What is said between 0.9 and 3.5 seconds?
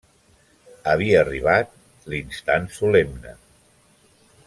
Havia arribat l'instant solemne.